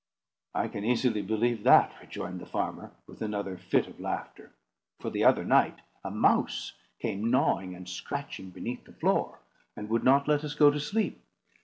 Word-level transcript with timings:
"I 0.55 0.67
can 0.67 0.83
easily 0.83 1.21
believe 1.21 1.61
that," 1.61 1.93
rejoined 2.01 2.39
the 2.41 2.47
farmer, 2.47 2.89
with 3.05 3.21
another 3.21 3.55
fit 3.55 3.85
of 3.85 3.99
laughter; 3.99 4.51
"for, 4.99 5.11
the 5.11 5.23
other 5.23 5.45
night, 5.45 5.77
a 6.03 6.09
mouse 6.09 6.73
came 6.99 7.29
gnawing 7.29 7.75
and 7.75 7.87
scratching 7.87 8.49
beneath 8.49 8.85
the 8.85 8.93
floor, 8.93 9.37
and 9.75 9.89
would 9.91 10.03
not 10.03 10.27
let 10.27 10.43
us 10.43 10.55
go 10.55 10.71
to 10.71 10.79
sleep. 10.79 11.21